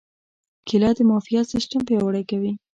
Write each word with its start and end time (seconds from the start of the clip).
کېله 0.67 0.89
د 0.97 0.99
معافیت 1.09 1.45
سیستم 1.53 1.81
پیاوړی 1.87 2.23
کوي. 2.29 2.51